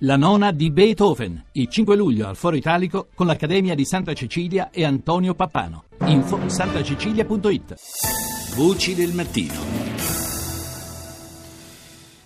[0.00, 4.68] La nona di Beethoven, il 5 luglio al Foro Italico con l'Accademia di Santa Cecilia
[4.70, 5.84] e Antonio Pappano.
[6.04, 7.74] Info santacecilia.it.
[8.56, 9.54] Voci del mattino.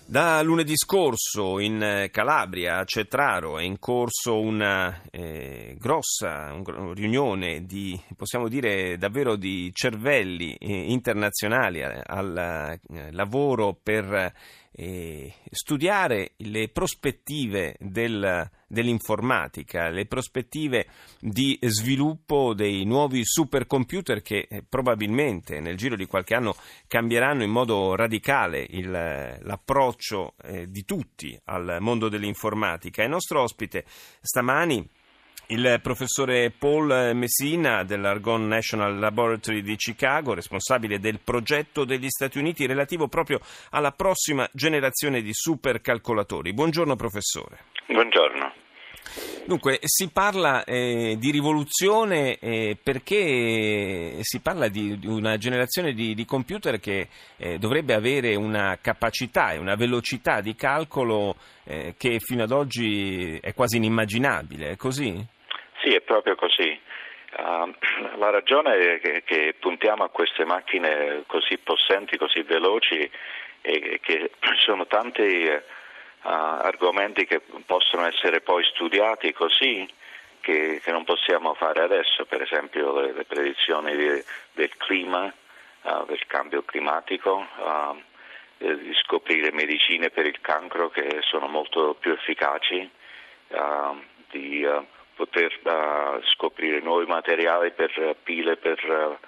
[0.05, 7.63] Da lunedì scorso in Calabria, a Cetraro, è in corso una eh, grossa un, riunione
[7.63, 14.33] di, possiamo dire, davvero di cervelli eh, internazionali al eh, lavoro per
[14.73, 20.87] eh, studiare le prospettive del, dell'informatica, le prospettive
[21.19, 26.55] di sviluppo dei nuovi supercomputer che eh, probabilmente nel giro di qualche anno
[26.87, 33.03] cambieranno in modo radicale il, l'approccio eh, di tutti al mondo dell'informatica.
[33.03, 33.83] Il nostro ospite
[34.21, 34.87] stamani
[35.47, 42.65] il professore Paul Messina dell'Argonne National Laboratory di Chicago, responsabile del progetto degli Stati Uniti
[42.65, 43.39] relativo proprio
[43.71, 46.53] alla prossima generazione di supercalcolatori.
[46.53, 47.65] Buongiorno professore.
[47.87, 48.53] Buongiorno.
[49.45, 56.13] Dunque, si parla eh, di rivoluzione eh, perché si parla di, di una generazione di,
[56.13, 62.19] di computer che eh, dovrebbe avere una capacità e una velocità di calcolo eh, che
[62.19, 65.13] fino ad oggi è quasi inimmaginabile, è così?
[65.81, 66.79] Sì, è proprio così.
[67.37, 67.73] Uh,
[68.17, 73.09] la ragione è che, che, puntiamo a queste macchine così possenti, così veloci
[73.61, 74.31] e che
[74.65, 75.61] sono tanti uh,
[76.23, 79.87] argomenti che possono essere poi studiati così
[80.39, 85.31] che, che, non possiamo fare adesso, per esempio le, le predizioni di, del clima,
[85.81, 87.47] uh, del cambio climatico,
[88.57, 92.87] di scoprire medicine per il cancro che sono molto più efficaci,
[94.29, 94.65] di
[95.15, 99.19] poter uh, scoprire nuovi materiali per pile per,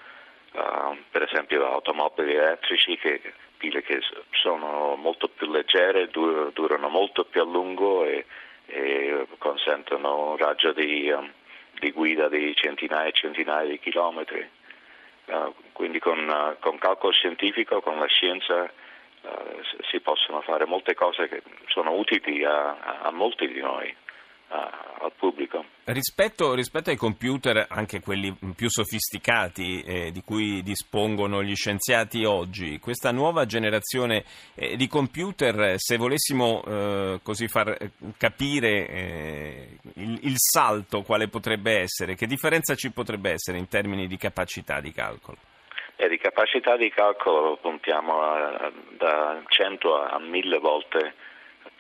[0.52, 3.22] uh, per esempio automobili elettrici che
[3.64, 8.26] pile che sono molto più leggere, dur- durano molto più a lungo e,
[8.66, 11.32] e consentono un raggio di, um,
[11.80, 14.46] di, guida di centinaia e centinaia di chilometri.
[15.28, 18.70] Uh, quindi con, con, calcolo scientifico, con la scienza
[19.90, 23.96] si possono fare molte cose che sono utili a, a molti di noi
[25.04, 25.64] al pubblico.
[25.86, 32.80] Rispetto, rispetto, ai computer, anche quelli più sofisticati eh, di cui dispongono gli scienziati oggi,
[32.80, 34.24] questa nuova generazione
[34.56, 37.78] eh, di computer, se volessimo eh, così far
[38.18, 44.08] capire eh, il, il, salto quale potrebbe essere, che differenza ci potrebbe essere in termini
[44.08, 45.38] di capacità di calcolo?
[45.98, 51.14] Eh, di capacità di calcolo puntiamo a, da 100 a 1000 volte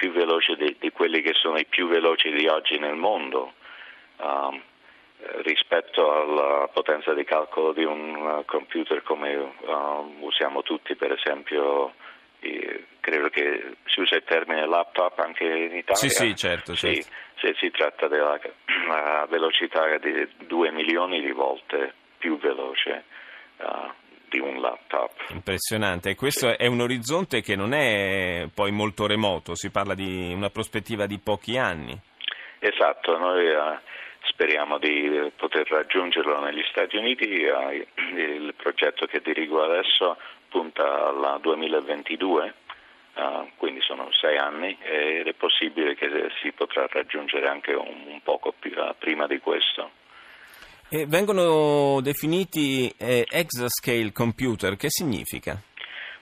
[0.03, 3.53] più veloce di, di, quelli che sono i più veloci di oggi nel mondo.
[4.17, 4.61] Um,
[5.43, 11.93] rispetto alla potenza di calcolo di un computer come uh, usiamo tutti, per esempio,
[12.41, 15.95] eh, credo che si usa il termine laptop anche in Italia.
[15.95, 16.75] Sì, sì, certo.
[16.75, 17.11] Sì, certo.
[17.35, 18.37] Se si tratta della
[19.29, 23.05] velocità di 2 milioni di volte più veloce.
[23.57, 23.89] Uh,
[24.33, 25.11] di un laptop.
[25.29, 26.55] Impressionante, e questo sì.
[26.57, 31.19] è un orizzonte che non è poi molto remoto, si parla di una prospettiva di
[31.19, 31.95] pochi anni.
[32.57, 33.77] Esatto, noi uh,
[34.23, 37.71] speriamo di poter raggiungerlo negli Stati Uniti, uh,
[38.17, 40.17] il progetto che dirigo adesso
[40.49, 42.53] punta al 2022.
[43.15, 46.09] Uh, eh, quindi sono sei anni ed è possibile che
[46.41, 49.91] si potrà raggiungere anche un, un poco più, prima di questo.
[50.89, 55.59] E vengono definiti eh, exascale computer, che significa?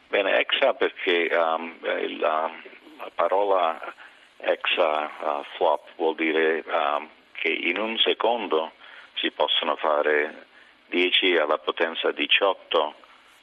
[0.07, 1.75] Bene, exa perché um,
[2.19, 2.51] la,
[2.97, 3.93] la, parola
[4.37, 8.73] exa uh, flop vuol dire um, che in un secondo
[9.15, 10.47] si possono fare
[10.87, 12.95] 10 alla potenza 18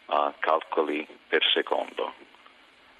[0.06, 2.15] uh, calcoli per secondo.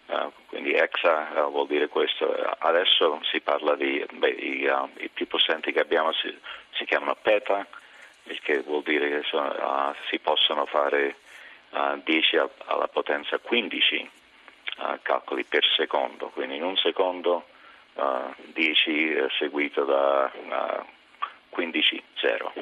[0.07, 2.27] Uh, quindi exa uh, vuol dire questo.
[2.59, 6.35] Adesso si parla di, beh, i, uh, i, più possenti che abbiamo si,
[6.71, 7.67] si chiamano peta,
[8.29, 11.17] il che vuol dire che sono, uh, si possono fare
[11.71, 14.11] uh, 10 alla potenza 15
[14.79, 17.47] uh, calcoli per secondo, quindi in un secondo
[18.53, 20.31] 10 eh, seguito da
[21.51, 22.53] 15 0.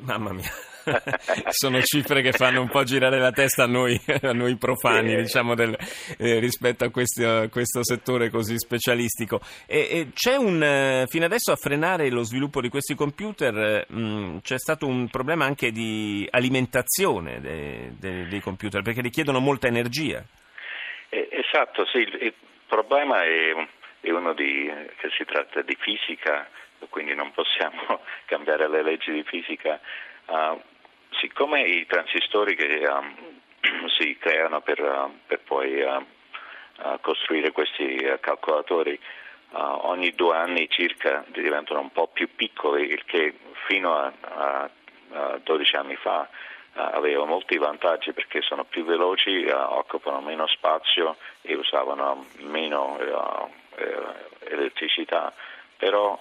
[0.00, 0.50] Mamma mia.
[1.50, 5.54] Sono cifre che fanno un po' girare la testa a noi, a noi profani, diciamo,
[5.54, 5.76] del,
[6.18, 9.40] eh, rispetto a questo, questo, settore così specialistico.
[9.66, 14.00] E, e c'è un, eh, fino adesso a frenare lo sviluppo di questi computer mh,
[14.00, 19.68] mm, c'è stato un problema anche di alimentazione de, de, dei computer, perché richiedono molta
[19.68, 20.24] energia.
[21.08, 22.34] Eh, esatto, sì, il, il
[22.66, 23.54] problema è,
[24.00, 26.48] è uno di, che si tratta di fisica
[26.88, 29.80] quindi non possiamo cambiare le leggi di fisica.
[30.26, 30.60] Uh,
[31.20, 33.14] siccome i transistori che um,
[33.98, 36.04] si creano per, uh, per poi uh,
[37.00, 38.98] costruire questi calcolatori
[39.54, 43.34] ogni due anni circa diventano un po' più piccoli, il che
[43.66, 44.70] fino a, a,
[45.12, 46.26] a 12 anni fa
[46.72, 52.98] aveva molti vantaggi perché sono più veloci, occupano meno spazio e usavano meno
[54.48, 55.32] elettricità,
[55.76, 56.18] però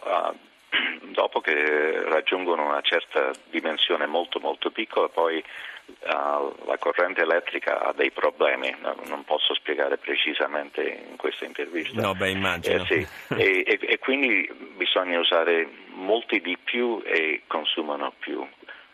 [1.22, 7.94] dopo che raggiungono una certa dimensione molto molto piccola poi uh, la corrente elettrica ha
[7.94, 12.02] dei problemi, no, non posso spiegare precisamente in questa intervista.
[12.02, 12.82] No, beh, immagino.
[12.82, 13.08] Eh, sì.
[13.38, 18.44] e, e, e, quindi bisogna usare molti di più e consumano più.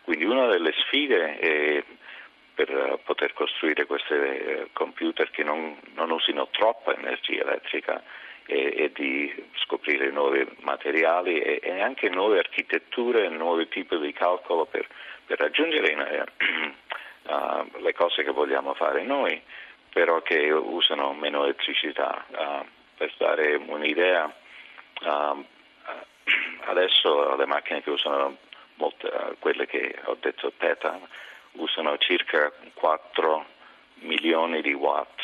[0.02, 1.84] Quindi una delle sfide è
[2.54, 8.02] per poter costruire questi eh, computer che non, non usino troppa energia elettrica
[8.50, 14.64] e, e di scoprire nuovi materiali e, e, anche nuove architetture, nuovi tipi di calcolo
[14.64, 14.88] per,
[15.26, 16.24] per raggiungere
[17.24, 19.40] uh, le cose che vogliamo fare noi,
[19.92, 22.24] però che usano meno elettricità.
[22.28, 22.66] Uh,
[22.96, 24.34] per dare un'idea,
[25.02, 25.44] uh,
[26.64, 28.38] adesso le macchine che usano
[28.76, 30.98] molte, quelle che ho detto PETA
[31.52, 33.46] usano circa 4
[34.00, 35.20] milioni di watt.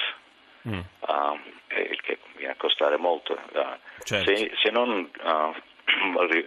[0.69, 0.81] Mm.
[1.00, 1.38] Uh,
[1.90, 3.38] il che viene a costare molto.
[3.52, 4.34] Uh, certo.
[4.34, 5.55] se, se, non uh,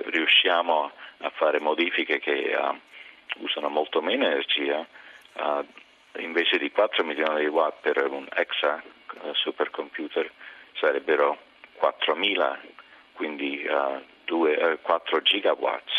[0.10, 2.58] riusciamo a fare modifiche che
[3.38, 4.86] usano molto meno energia,
[6.20, 8.82] invece di 4 milioni di watt per un exa
[9.34, 10.32] supercomputer
[10.74, 11.38] sarebbero
[11.82, 12.58] 4.000,
[13.14, 13.68] quindi
[14.26, 15.97] 2, 4 gigawatts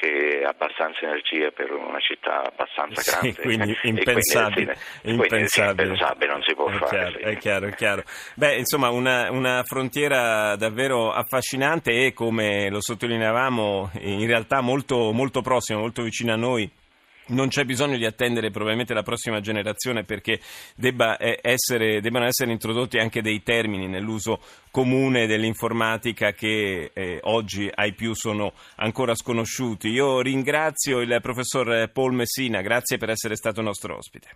[0.00, 3.18] che è abbastanza energia per una città abbastanza grande.
[3.30, 4.76] Sì, quindi impensabile.
[5.02, 5.88] Quindi, impensabile.
[5.88, 6.32] impensabile.
[6.32, 6.88] non si può è fare.
[6.88, 7.24] Chiaro, sì.
[7.24, 8.02] È chiaro, è chiaro.
[8.34, 15.42] Beh, insomma, una, una, frontiera davvero affascinante e, come lo sottolineavamo, in realtà molto, molto
[15.42, 16.70] prossima, molto vicina a noi
[17.30, 20.40] non c'è bisogno di attendere probabilmente la prossima generazione perché
[20.74, 24.40] debba eh, essere, debbano essere introdotti anche dei termini nell'uso
[24.70, 29.88] comune dell'informatica che eh, oggi ai più sono ancora sconosciuti.
[29.88, 34.28] Io ringrazio il professor Paul Messina, grazie per essere stato nostro ospite.